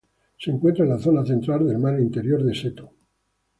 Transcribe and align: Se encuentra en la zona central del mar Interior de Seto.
Se 0.39 0.49
encuentra 0.49 0.83
en 0.83 0.89
la 0.89 0.97
zona 0.97 1.23
central 1.23 1.67
del 1.67 1.77
mar 1.77 1.99
Interior 1.99 2.41
de 2.43 2.55
Seto. 2.55 2.91